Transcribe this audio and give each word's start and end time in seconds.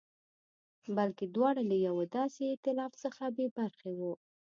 بلکې 0.97 1.25
دواړه 1.35 1.63
له 1.69 1.77
یوه 1.87 2.05
داسې 2.17 2.41
اېتلاف 2.51 2.91
څخه 3.03 3.23
بې 3.35 3.47
برخې 3.57 3.91
وو. 3.97 4.13